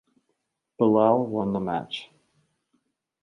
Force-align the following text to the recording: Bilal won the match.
Bilal 0.79 1.27
won 1.27 1.53
the 1.53 1.59
match. 1.59 2.09